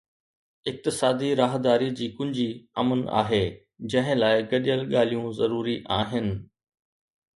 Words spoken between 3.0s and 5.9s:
آهي، جنهن لاءِ گڏيل ڳالهيون ضروري